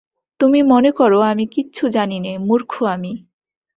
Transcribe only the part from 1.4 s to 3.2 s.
কিচ্ছু জানি নে, মুর্খু আমি!